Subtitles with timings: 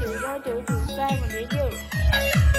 [0.00, 2.51] 九幺九九三五零六。